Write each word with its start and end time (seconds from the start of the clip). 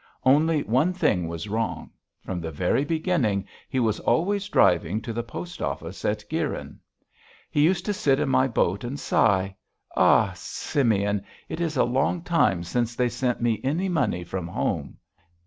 Only 0.23 0.63
one 0.63 0.93
thing 0.93 1.27
was 1.27 1.47
wrong; 1.47 1.91
from 2.25 2.41
the 2.41 2.49
very 2.49 2.83
beginning 2.83 3.47
he 3.69 3.79
was 3.79 3.99
always 3.99 4.49
driving 4.49 4.99
to 5.01 5.13
the 5.13 5.21
post 5.21 5.61
office 5.61 6.03
at 6.03 6.23
Guyrin. 6.27 6.79
He 7.51 7.61
used 7.61 7.85
to 7.85 7.93
sit 7.93 8.19
in 8.19 8.27
my 8.27 8.47
boat 8.47 8.83
and 8.83 8.99
sigh: 8.99 9.55
'Ah! 9.95 10.31
Simeon, 10.35 11.23
it 11.49 11.61
is 11.61 11.77
a 11.77 11.83
long 11.83 12.23
time 12.23 12.63
since 12.63 12.95
they 12.95 13.09
sent 13.09 13.41
me 13.43 13.61
any 13.63 13.89
money 13.89 14.23
from 14.23 14.47
home.' 14.47 14.97